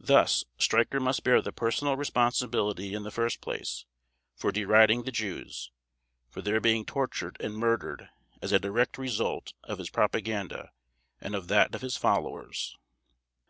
Thus, 0.00 0.46
Streicher 0.58 0.98
must 0.98 1.24
bear 1.24 1.42
the 1.42 1.52
personal 1.52 1.94
responsibility 1.94 2.94
in 2.94 3.02
the 3.02 3.10
first 3.10 3.42
place, 3.42 3.84
for 4.34 4.50
deriding 4.50 5.02
the 5.02 5.12
Jews, 5.12 5.70
for 6.30 6.40
their 6.40 6.58
being 6.58 6.86
tortured 6.86 7.36
and 7.38 7.52
murdered 7.54 8.08
as 8.40 8.50
a 8.52 8.58
direct 8.58 8.96
result 8.96 9.52
of 9.64 9.76
his 9.76 9.90
propaganda 9.90 10.70
and 11.20 11.34
of 11.34 11.48
that 11.48 11.74
of 11.74 11.82
his 11.82 11.98
followers. 11.98 12.78